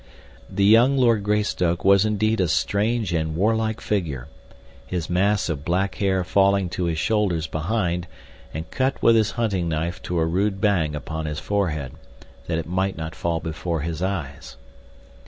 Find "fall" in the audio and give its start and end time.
13.13-13.39